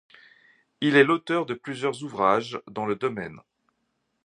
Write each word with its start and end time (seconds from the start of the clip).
Il 0.81 0.95
est 0.95 1.03
l'auteur 1.03 1.45
de 1.45 1.53
plusieurs 1.53 2.01
ouvrages 2.03 2.59
dans 2.65 2.87
le 2.87 2.95
domaine. 2.95 3.37